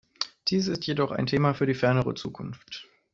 Dies 0.47 0.65
ist 0.67 0.87
jedoch 0.87 1.11
ein 1.11 1.27
Thema 1.27 1.53
für 1.53 1.67
die 1.67 1.75
fernere 1.75 2.15
Zukunft. 2.15 2.87